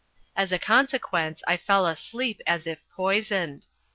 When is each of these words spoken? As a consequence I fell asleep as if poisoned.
As 0.35 0.51
a 0.51 0.57
consequence 0.57 1.43
I 1.47 1.57
fell 1.57 1.85
asleep 1.85 2.41
as 2.47 2.65
if 2.65 2.81
poisoned. 2.95 3.67